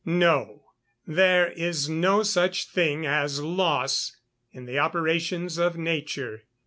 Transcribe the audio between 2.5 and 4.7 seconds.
thing as "loss" in